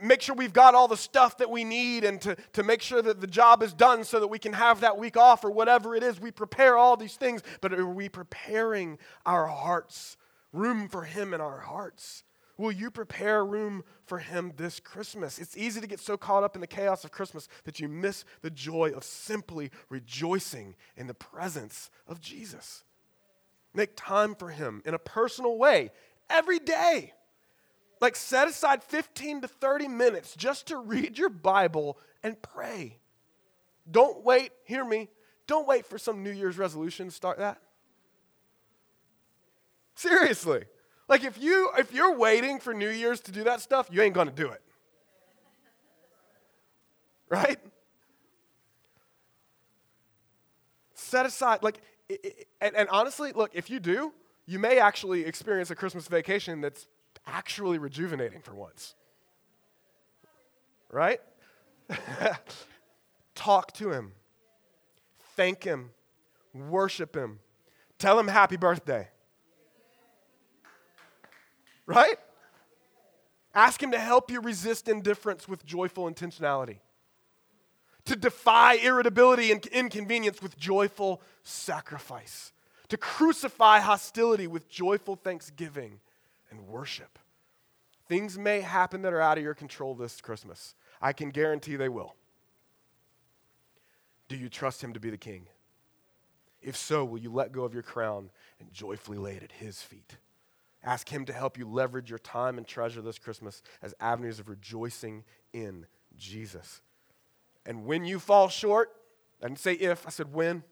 [0.00, 3.02] make sure we've got all the stuff that we need and to, to make sure
[3.02, 5.96] that the job is done so that we can have that week off or whatever
[5.96, 6.20] it is.
[6.20, 10.16] We prepare all these things, but are we preparing our hearts,
[10.52, 12.22] room for Him in our hearts?
[12.56, 15.38] Will you prepare a room for him this Christmas?
[15.38, 18.24] It's easy to get so caught up in the chaos of Christmas that you miss
[18.42, 22.84] the joy of simply rejoicing in the presence of Jesus.
[23.74, 25.90] Make time for him in a personal way
[26.30, 27.12] every day.
[28.00, 32.98] Like set aside 15 to 30 minutes just to read your Bible and pray.
[33.90, 35.08] Don't wait, hear me,
[35.46, 37.60] don't wait for some New Year's resolution to start that.
[39.96, 40.64] Seriously.
[41.08, 44.14] Like if you if you're waiting for New Year's to do that stuff, you ain't
[44.14, 44.62] going to do it.
[47.28, 47.58] Right?
[50.94, 51.80] Set aside like
[52.60, 54.12] and, and honestly, look, if you do,
[54.46, 56.86] you may actually experience a Christmas vacation that's
[57.26, 58.94] actually rejuvenating for once.
[60.90, 61.20] Right?
[63.34, 64.12] Talk to him.
[65.36, 65.90] Thank him.
[66.54, 67.40] Worship him.
[67.98, 69.08] Tell him happy birthday
[71.86, 72.16] right?
[73.54, 76.78] Ask Him to help you resist indifference with joyful intentionality,
[78.04, 82.52] to defy irritability and inconvenience with joyful sacrifice,
[82.88, 86.00] to crucify hostility with joyful thanksgiving
[86.50, 87.18] and worship.
[88.08, 90.74] Things may happen that are out of your control this Christmas.
[91.00, 92.14] I can guarantee they will.
[94.28, 95.46] Do you trust Him to be the King?
[96.60, 99.82] If so, will you let go of your crown and joyfully lay it at His
[99.82, 100.16] feet?
[100.84, 104.48] Ask Him to help you leverage your time and treasure this Christmas as avenues of
[104.48, 106.82] rejoicing in Jesus.
[107.64, 108.90] And when you fall short,
[109.42, 110.62] I didn't say if, I said when.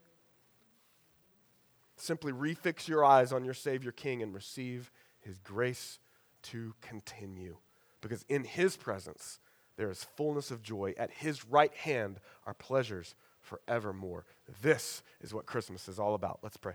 [1.96, 5.98] Simply refix your eyes on your Savior King and receive His grace
[6.44, 7.56] to continue.
[8.02, 9.38] Because in His presence,
[9.76, 10.94] there is fullness of joy.
[10.98, 14.26] At His right hand are pleasures forevermore.
[14.60, 16.40] This is what Christmas is all about.
[16.42, 16.74] Let's pray.